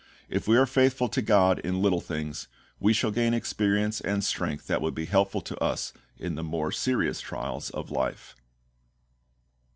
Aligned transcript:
If 0.29 0.47
we 0.47 0.57
are 0.57 0.65
faithful 0.65 1.09
to 1.09 1.21
GOD 1.21 1.59
in 1.59 1.79
little 1.83 2.01
things, 2.01 2.47
we 2.79 2.91
shall 2.91 3.11
gain 3.11 3.35
experience 3.35 4.01
and 4.01 4.23
strength 4.23 4.65
that 4.65 4.81
will 4.81 4.89
be 4.89 5.05
helpful 5.05 5.41
to 5.41 5.63
us 5.63 5.93
in 6.17 6.33
the 6.33 6.43
more 6.43 6.71
serious 6.71 7.21
trials 7.21 7.69
of 7.69 7.91
life. 7.91 8.35